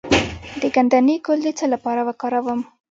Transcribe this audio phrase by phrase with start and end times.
[0.61, 2.61] د ګندنه ګل د څه لپاره وکاروم؟